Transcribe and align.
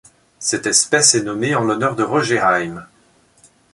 Cette 0.39 0.65
espèce 0.65 1.13
est 1.13 1.21
nommée 1.21 1.53
en 1.53 1.63
l'honneur 1.63 1.95
de 1.95 2.01
Roger 2.01 2.39
Heim. 2.39 2.87